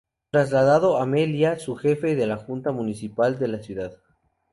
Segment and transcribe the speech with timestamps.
[0.31, 3.97] Trasladado a Melilla, fue jefe de la Junta Municipal de la ciudad.